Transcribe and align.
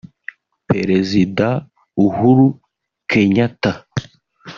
Perezida 0.69 1.47
Uhuru 2.05 2.45
Kenyatta 3.09 3.71